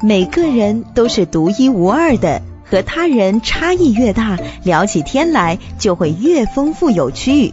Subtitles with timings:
[0.00, 7.52] 每个人都是独一无二的，和他人差异越大，聊起天来就会越丰富有趣。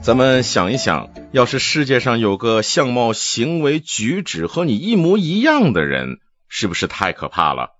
[0.00, 6.18] 咱们想一想，要是世界上有个相貌、行为、举止和你一模一样的人，
[6.48, 7.70] 是不是太可怕了？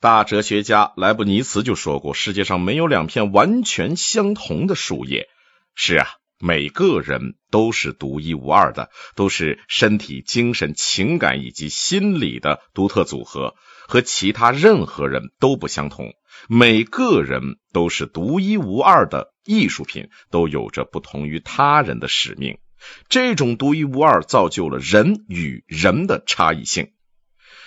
[0.00, 5.26] 大哲学家莱布尼茨就说过：“世界上没有两片完全相同的树叶。”
[5.74, 6.06] 是啊。
[6.40, 13.54] 每个人都是独一无二的，都是身体、精神、情感以及心理的独特组合，
[13.88, 16.12] 和其他任何人都不相同。
[16.48, 22.58] 每个人都是独一无二的艺术品，都有着不同于他人的使命。
[23.08, 26.90] 这种独一无二造就了人与人的差异性。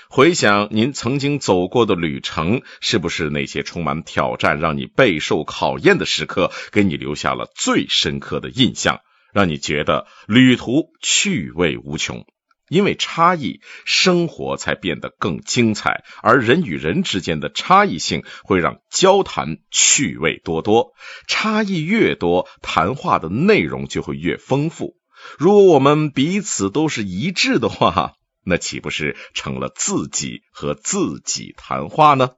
[0.09, 9.01] 回想您曾经走过的旅程，是不是那些充满挑战、让你备受考验的时刻，给你留下了最深刻的印象，
[9.33, 12.25] 让你觉得旅途趣味无穷？
[12.69, 20.93] 因为差异，生活才变得更精彩，而人与人之间的差异性会让交谈趣味多多。
[21.27, 24.95] 差异越多，谈话的内容就会越丰富。
[25.37, 28.13] 如果我们彼此都是一致的话，
[28.49, 32.31] 那岂不是成了自己和自己谈话呢？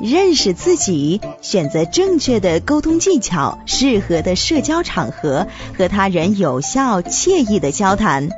[0.00, 8.28] 认识自己，选择正确的沟通技巧，适合的社交场合，和他人有效、惬意的交谈。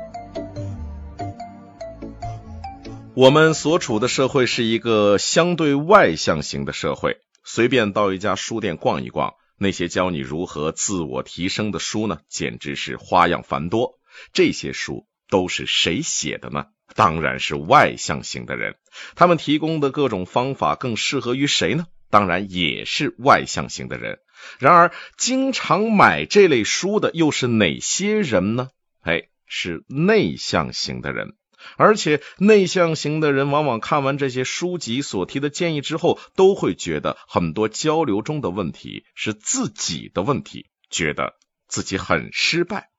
[3.15, 13.99] 我们所处的社会是一个相对外向型的社会，随便到一家书店逛一逛，那些教你如何自我提升的书呢，简直是花样繁多。
[14.31, 15.05] 这些书。
[15.31, 16.65] 都是谁写的呢？
[16.93, 18.75] 当然是外向型的人。
[19.15, 21.87] 他们提供的各种方法更适合于谁呢？
[22.09, 24.19] 当然也是外向型的人。
[24.59, 28.69] 然而，经常买这类书的又是哪些人呢？
[28.99, 31.35] 哎，是内向型的人。
[31.77, 41.35] 而且，内向型的人往往看完这些书籍所提的建议之后，都会觉得很多交流中的问题是自己的问题，觉得
[41.67, 42.90] 自己很失败。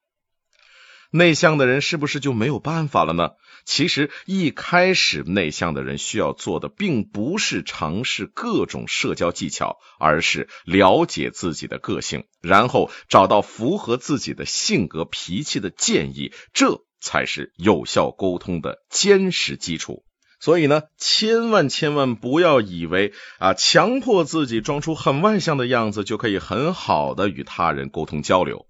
[1.15, 3.33] 内向的人是不是就没有办法了呢？
[3.65, 20.03] 其实一开始内向的人需要做的，并不是尝试各种社交技巧，而是了解自己的个性，然后找到符合自己的性格脾气的建议，这才是有效沟通的坚实基础。
[20.39, 28.65] 所以呢，千万千万不要以为啊，强迫自己装出很外向的样子，就可以很好的与他人沟通交流。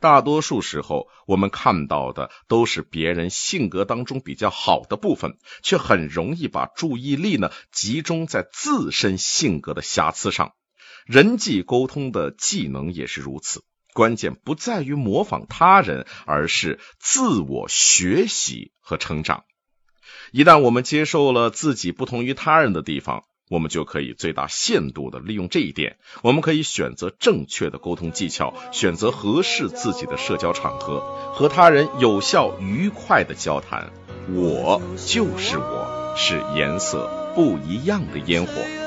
[0.00, 10.52] 大多数时候，我们看到的都是别人性格当中比较好的部分，却很容易把注意力呢集中在自身性格的瑕疵上。
[11.06, 13.62] 人际沟通的技能也是如此，
[13.92, 19.44] 关键不在于模仿他人，而是自我学习和成长。
[20.32, 30.98] 一旦我们接受了自己不同于他人的地方，我们就可以最大限度的利用这一点，我们可以选择正确的沟通技巧，选择合适自己的社交场合，
[31.32, 33.92] 和他人有效愉快的交谈。
[34.28, 38.83] 我就是我，是颜色不一样的烟火。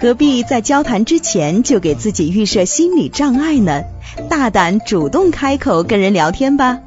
[0.00, 3.82] 何必在交谈之前就给自己预设心理障碍呢？
[4.30, 6.80] 大胆主动开口跟人聊天吧。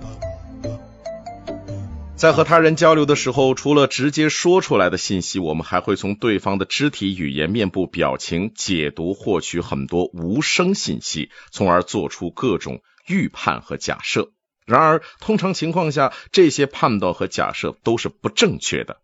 [2.15, 14.31] 在和他人交流的时候，除了直接说出来的信息，我们还会从对方的肢体语言、面部表情解读、获取很多无声信息，从而做出各种预判和假设。
[14.65, 18.97] 然而，通常情况下，这些判断和假设都是不正确的。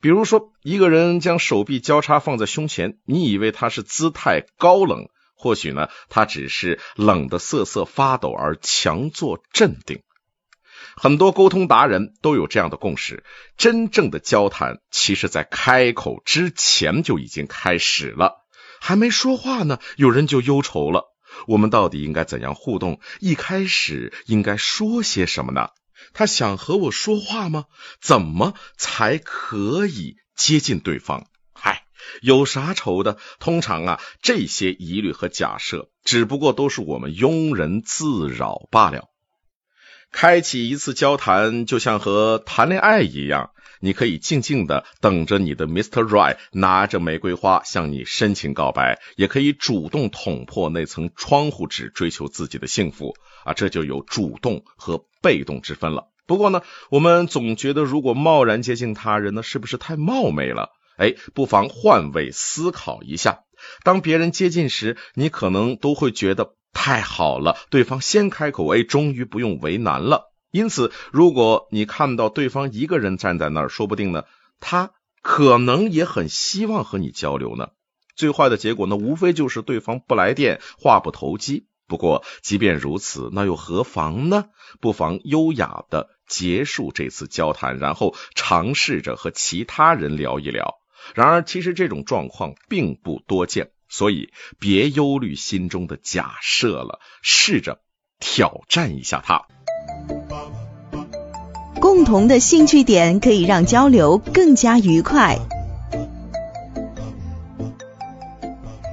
[0.00, 10.02] 比如说，一个人将手臂交叉放在胸前，你以为他是姿态高冷，或许呢，他只是冷得瑟瑟发抖而强作镇定。
[10.96, 13.24] 很多沟通达人都有这样的共识：
[13.56, 18.44] 真正的交谈，其实在开口之前就已经开始了，
[18.80, 21.04] 还没说话呢，有人就忧愁了。
[21.48, 23.00] 我们到底应该怎样互动？
[23.18, 25.70] 一开始应该说些什么呢？
[26.14, 27.66] 他想和我说话吗？
[28.00, 31.26] 怎么才可以接近对方？
[31.52, 31.82] 嗨，
[32.22, 33.18] 有啥愁的？
[33.40, 39.10] 通常啊，这些疑虑和假设，只不过都是我们庸人自扰罢了。
[40.12, 46.04] 开启一次交谈，就像和谈恋爱一样，你可以静静的等着你的 Mr.
[46.04, 53.14] Right 拿着玫瑰花向你深情告白，也可以主动捅破那层窗户纸，追求自己的幸福。
[53.44, 56.08] 啊，这就有主动和被动之分了。
[56.26, 60.70] 不过呢，我们总觉得如果贸然接近他人呢，是不是太冒昧了？
[60.96, 63.40] 哎，不妨换位思考一下。
[63.82, 70.33] 当别人接近时，你可能都会觉得太好了，对方先开口，哎，终于不用为难了。
[70.54, 74.24] 因此，如果你看到对方一个人站在那儿，说不定呢，
[74.60, 77.70] 他可能也很希望和你交流呢。
[78.14, 81.66] 最坏的结果呢，无非就是对方不来电，话不投机。
[81.88, 84.44] 不过，即便如此，那又何妨呢？
[84.80, 90.76] 不妨优雅的结束这次交谈，然后尝试着和其他人聊一聊。
[91.16, 97.80] 然而，其实这种状况并不多见，所以别忧虑心中的假设了，试着
[98.20, 99.48] 挑战一下它。
[101.94, 105.38] 共同的兴趣点可以让交流更加愉快。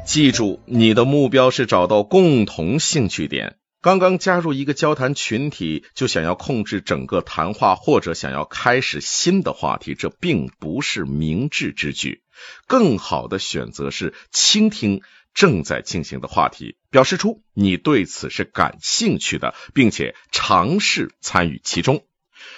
[0.06, 3.56] 记住，你的目标是找到共同兴趣点。
[3.82, 12.22] 刚刚加入一个交谈群体，就想要控制整个谈话，或者想要开始新的话题，这并不是明智之举。
[12.68, 15.02] 更好的选择是倾听
[15.34, 22.04] 正在进行的话题，表示出你对此是感兴趣的，并且尝试参与其中。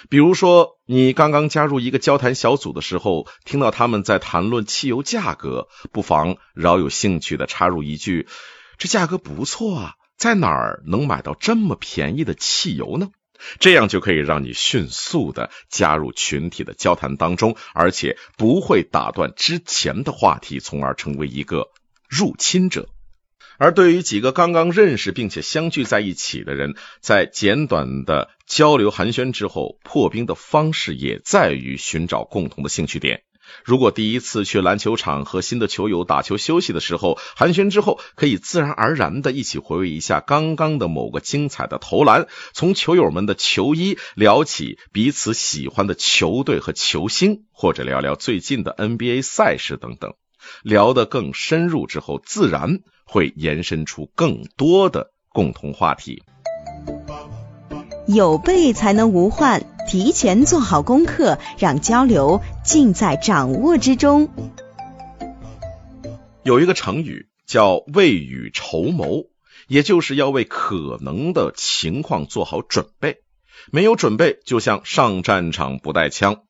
[0.08, 8.28] 比如说，你刚刚加入一个交谈小组的时候，听到他们在谈论汽油价格，不妨饶有兴趣的插入一句
[8.78, 13.10] ：“这价格不错啊。”在哪儿能买到这么便宜的汽油呢？
[13.58, 21.68] 这样就可以让你迅速的加入群体的交谈当中，而且不会打断之前的话题，从而成为一个
[22.08, 22.88] 入侵者。
[23.58, 33.22] 而对于几个刚刚认识并且相聚在一起的人，在简短的交流寒暄之后，破冰的方式也在于寻找共同的兴趣点。
[33.64, 50.14] 如果第一次去篮球场和新的球友打球休息的时候寒暄之后，可以自然而然的一起回味一下刚刚的某个精彩的投篮，从球友们的球衣聊起彼此喜欢的球队和球星，或者聊聊最近的 NBA 赛事等等，
[50.62, 56.22] 聊得更深入之后，自然会延伸出更多的共同话题。
[58.06, 59.64] 有备才能无患。
[59.86, 64.30] 提前做好功课，让交流尽在掌握之中。
[66.42, 69.26] 有一个成语叫“未雨绸缪”，
[69.68, 73.18] 也就是要为可能的情况做好准备。
[73.70, 76.44] 没有准备，就像上战场不带枪。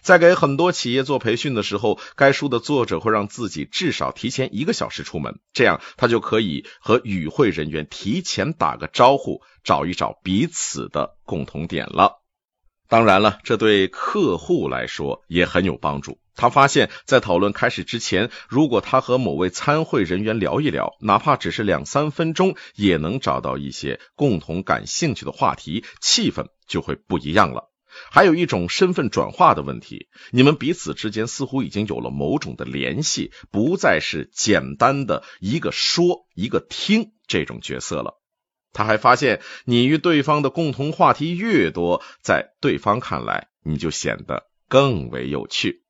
[0.00, 12.22] 在给很多企业做培训的时候，该书的作者会让自己至少提前一个小时出门，这样他就可以和与会人员提前打个招呼，找一找彼此的共同点了。
[12.88, 16.18] 当然了，这对客户来说也很有帮助。
[16.34, 27.70] 他发现，在讨论开始之前，如果他和某位参会人员聊一聊，哪怕只是两三分钟，也能找到一些共同感兴趣的话题，气氛就会不一样了。
[28.10, 38.20] 还有一种身份转化的问题，你们彼此之间似乎已经有了某种的联系，不再是简单的一个说一个听这种角色了。
[38.72, 45.82] 他还发现，你与对方的共同话题越多，在对方看来，你就显得更为有趣。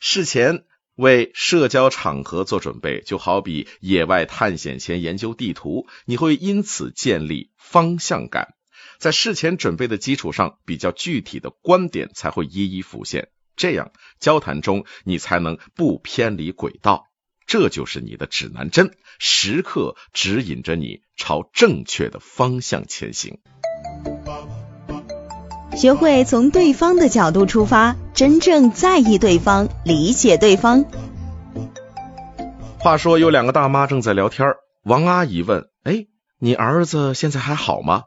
[0.00, 0.64] 事前
[0.96, 8.54] 为社交场合做准备，就好比野外探险前研究地图，你会因此建立方向感。
[9.02, 13.90] 在事前准备的基础上，比较具体的观点才会一一浮现，这样
[14.20, 17.06] 交谈中你才能不偏离轨道。
[17.44, 23.40] 这就是你的指南针，时刻指引着你朝正确的方向前行。
[25.74, 30.84] 学会从对方的角度出发，真正在意对方，理解对方。
[32.78, 36.06] 话说，有两个大妈正在聊天，王阿姨问：“哎，
[36.38, 38.04] 你儿子现在还好吗？”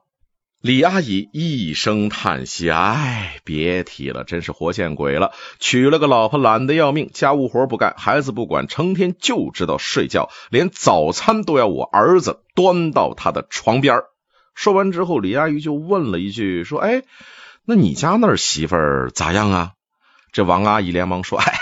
[0.65, 5.31] 李阿姨一声叹息：“哎，别提了，真是活见鬼了！
[5.59, 13.99] 娶了个老婆，懒得要命，家务活不干，孩子不管，成天就知道睡觉，连早餐都要我儿子端到他的床边。”
[14.55, 17.03] 说完之后，李阿姨就问了一句：“说，哎，
[17.65, 18.75] 那你家那媳妇
[19.13, 19.73] 咋样啊？”
[20.33, 21.54] 这王阿姨连忙说：“哎。”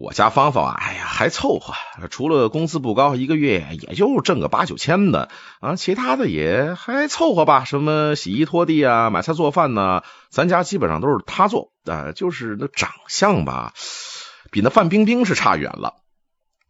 [0.00, 1.74] 我家芳芳啊，哎呀，还凑合，
[2.08, 5.28] 除了工资不高，一个月也就挣个八九千的
[5.58, 7.64] 啊，其他的也还凑合吧。
[7.64, 12.12] 什么洗衣拖地啊，买菜做饭呢，咱家基本上都是他做啊。
[12.12, 13.72] 就是那长相吧，
[14.52, 15.94] 比那范冰冰是差远了。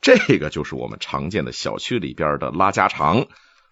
[0.01, 3.27] 这个就是我们常见的小区里边的拉家常。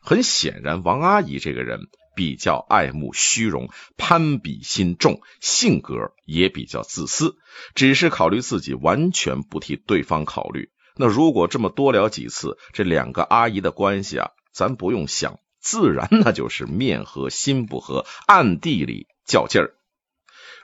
[0.07, 1.81] 很显然，王阿姨这个人。
[2.17, 7.37] 比较爱慕虚荣，攀比心重，性格也比较自私，
[7.75, 10.71] 只是考虑自己，完全不替对方考虑。
[10.97, 19.75] 那如果这么多聊几次，这两个阿姨的关系啊，咱不用想，自然那就是面和心不和，暗地里较劲儿。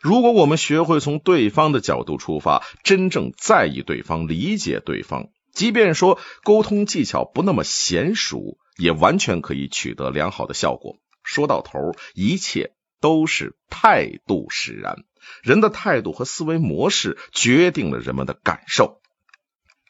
[0.01, 10.99] 如果我们学会从对方的角度出发，真正在意对方、理解对方，即便说沟通技巧不那么娴熟，也完全可以取得良好的效果。
[11.23, 15.05] 说到头，一切都是态度使然。
[15.43, 19.01] 人的态度和思维模式决定了人们的感受。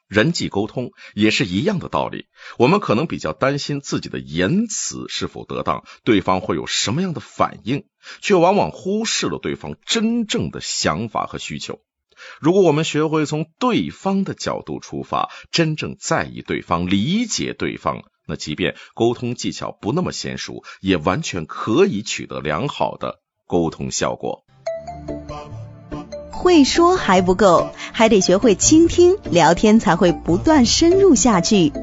[0.08, 2.26] 人际沟通也是一样的道理。
[2.58, 7.86] 我们可能比较担心自己的言辞是否得当，对方会有什么样的反应，
[8.20, 11.80] 却往往忽视了对方真正的想法和需求。
[12.40, 24.46] 如果我们学会从对方的角度出发，真正在意对方、理解对方，那即便沟通技巧不那么娴熟，也完全可以取得良好的沟通效果。
[26.30, 31.74] 会说还不够，还得学会倾听，聊天才会不断深入下去。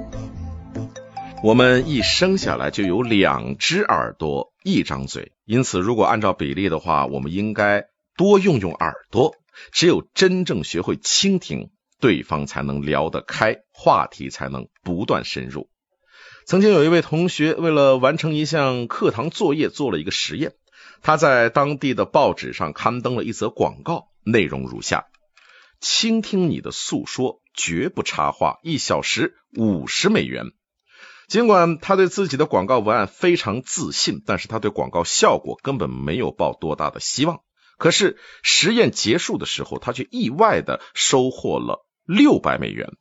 [1.43, 7.85] 我们一生下来就有两只耳朵，一张嘴，因此如果按照比例的话，我们应该
[8.17, 9.35] 多用用耳朵。
[9.71, 15.69] 只有真正学会倾听，对方才能聊得开，话题才能不断深入。
[16.49, 20.53] 曾经有一位同学为了完成一项课堂作业，做了一个实验，
[21.03, 24.07] 他在当地的报纸上刊登了一则广告。
[24.23, 25.05] 内容如下：
[25.79, 30.47] 倾听你的诉说，绝不插话，一小时五十美元。
[31.27, 37.41] 尽管他对自己的广告文案非常自信，但是他对广告效果根本没有抱多大的希望。
[37.77, 42.93] 可是实验结束的时候，他却意外的收获了六百美元。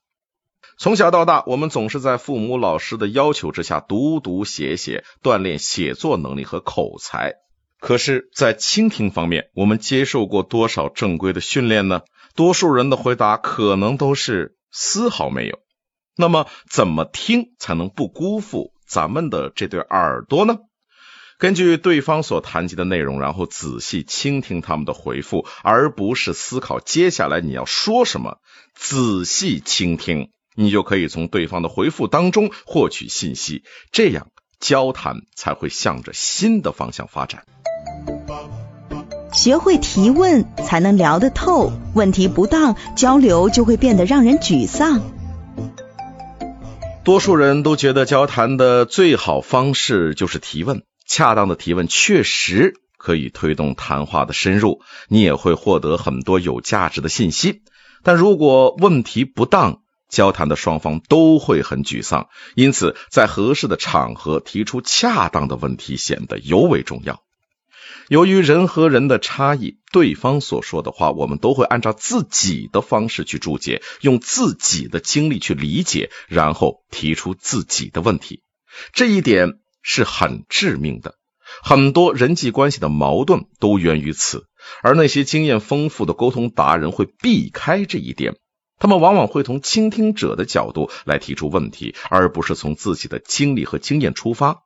[0.81, 7.35] 从小到大，我们总是在父母、老师的要求之下读读写写，锻炼写作能力和口才。
[7.81, 12.03] 可是，在倾听方面，我们接受过多少正规的训练呢？
[12.37, 15.59] 多数人的回答可能都是丝毫没有。
[16.17, 20.59] 那么，怎么听才能不辜负咱们的这对耳朵呢？
[21.39, 28.39] 根据对方所谈及的内容，然后仔细倾听他们的回复，而不是思考接下来你要说什么。
[28.77, 33.63] 仔细倾听，你就可以从对方的回复当中获取信息，
[33.93, 34.27] 这样
[34.59, 37.45] 交谈才会向着新的方向发展。
[39.33, 45.01] 学会提问才能聊得透，问题不当，交流就会变得让人沮丧。
[47.05, 57.63] 多数人都觉得交谈的最好方式就是提问，恰当的提问确实可以推动谈话的深入，你也会获得很多有价值的信息。
[58.03, 62.29] 但如果问题不当，交谈的双方都会很沮丧。
[62.55, 67.23] 因此，在合适的场合提出恰当的问题显得尤为重要。
[68.09, 78.43] 由于人和人的差异，对方所说的话，我们都会按照自己的方式去注解，用自己的经历去理解，然后提出自己的问题。
[78.95, 81.17] 这一点是很致命的，
[81.63, 84.47] 很多人际关系的矛盾都源于此。
[84.83, 88.37] 而那些经验丰富的沟通达人会避开这一点，
[88.79, 94.63] 他们往往会从倾听者的角度来提出问题，而不是从自己的经历和经验出发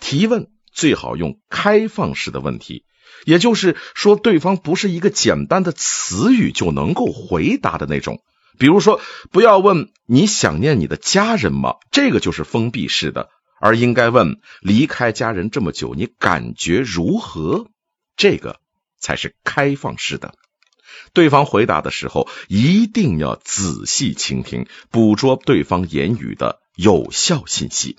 [0.00, 0.48] 提问。
[0.70, 2.84] 最好用开放式的问题，
[3.24, 8.22] 也就是说，对方不是一个简单的词语就能够回答的那种。
[8.60, 9.00] 比如说，
[9.32, 13.28] 不要问“你想念你的家人吗”，这个就是封闭式的，
[13.60, 17.66] 而应该问“离开家人这么久，你感觉如何”，
[18.16, 18.60] 这个
[19.00, 20.34] 才是开放式的。
[21.12, 27.96] 对方回答的时候，一定要仔细倾听，捕捉对方言语的有效信息。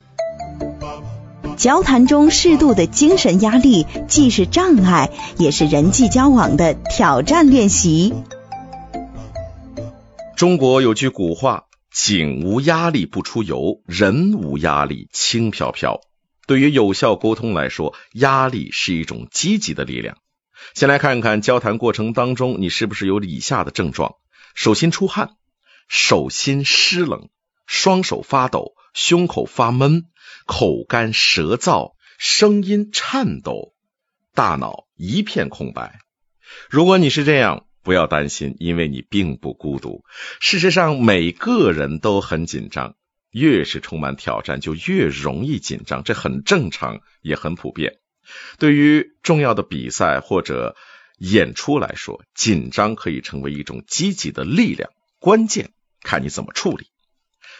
[1.57, 8.13] 交谈中适度的精神压力，既是障碍，也是人际交往的挑战练习。
[10.37, 15.99] 中国有句古话：“井无压力不出油，人无压力轻飘飘。”
[16.47, 20.15] 对于有效沟通来说，压力是一种积极的力量。
[20.73, 24.15] 先来看看交谈过程当中，你是不是有以下的症状：
[24.55, 25.35] 手心出汗，
[25.87, 27.29] 手心湿冷，
[27.65, 30.05] 双手发抖，胸口发闷。
[30.45, 33.75] 口干舌燥，声音颤抖，
[34.33, 35.99] 大脑一片空白。
[36.71, 40.03] 如果你是这样，不要担心，因为你并不孤独。
[40.39, 42.95] 事实上，每个人都很紧张，
[43.29, 47.99] 越是充满挑战，就越容易紧张，这很正常，也很普遍。
[48.57, 50.75] 对于重要的比赛或者
[51.17, 55.71] 演出来说，紧张可以成为一种积极的力量，关键
[56.01, 56.87] 看你怎么处理。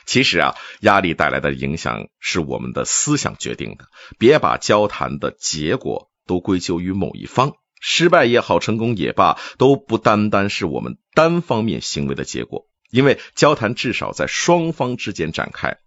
[0.06, 3.86] 其实啊，压力带来的影响是我们的思想决定的。
[4.18, 12.66] 别把交谈的结果都归咎于某一方，失败也好，成功也罢，都不单单是我们单方面行为的结果。
[12.90, 15.78] 因为交谈至少在双方之间展开，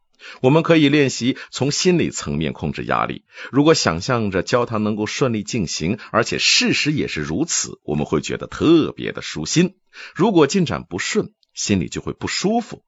[0.41, 3.25] 我们可以练习从心理层面控制压力。
[3.51, 9.77] 如果想象着交谈能够顺利进行，而且事实也是如此，我们会觉得特别的舒心。
[10.15, 12.83] 如果进展不顺，心里就会不舒服。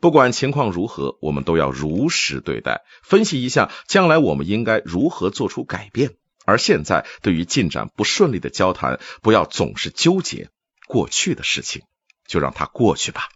[0.00, 6.14] 不管情况如何，我们都要如实对待，分析一下将来我们应该如何做出改变。
[6.44, 10.50] 而现在，对于进展不顺利的交谈，不要总是纠结
[10.86, 11.82] 过去的事情，
[12.26, 13.28] 就让它过去吧。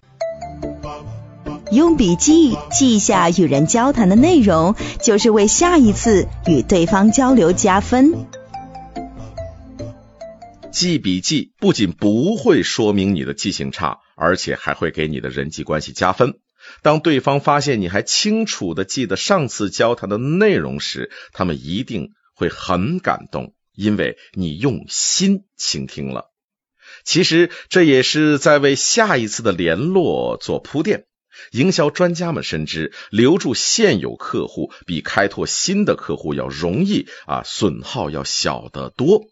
[1.77, 8.27] 用笔记记下与人交谈的内容，就是为下一次与对方交流加分。
[10.73, 16.39] 记笔记不仅不会说明你的记性差，而且还会给你的人际关系加分。
[16.81, 26.31] 当对方发现你还清楚的记得上次交谈的内容时，他们一定会很感动，因为你用心倾听了。
[27.05, 31.05] 其实这也是在为下一次的联络做铺垫。
[31.53, 39.25] 营销专家们深知，留住现有客户比开拓新的客户要容易啊，损耗要小得多。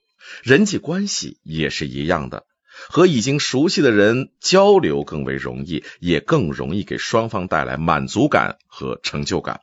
[0.42, 2.46] 人际关系也是一样的，
[2.88, 9.61] 和已经熟悉的人交流更为容易，也更容易给双方带来满足感和成就感。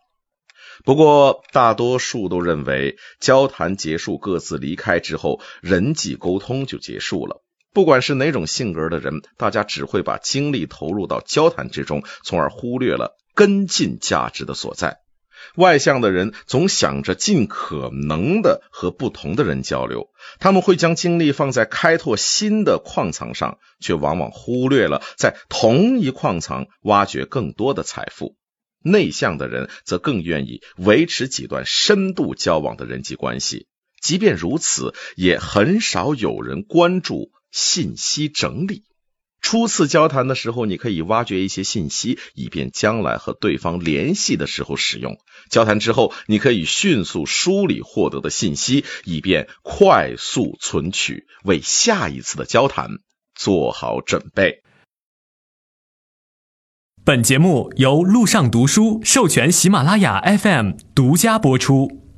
[0.84, 7.44] 不过，大多数都认为，交谈结束、各自离开之后，人际沟通就结束了。
[7.74, 14.98] 不管是哪种性格的人，大家只会把精力投入到交谈之中，从而忽略了跟进价值的所在。
[15.56, 20.10] 外向的人总想着尽可能的和不同的人交流，
[20.40, 28.36] 他们会将精力放在开拓新的矿藏上，却往往忽略了在同一矿藏挖掘更多的财富。
[28.84, 33.68] 内向的人则更愿意维持几段深度交往的人际关系，
[34.02, 37.32] 即便如此，也很少有人关注。
[37.52, 38.84] 信息整理，
[39.42, 45.18] 初次交谈的时候，你可以挖掘一些信息，以便将来和对方联系的时候使用。
[45.50, 53.00] 交谈之后，你可以迅速梳理获得的信息，以便快速存取，为下一次的交谈
[53.36, 54.64] 做好准备。
[57.04, 62.11] 本节目由路上读书授权喜马拉雅 FM 独家播出。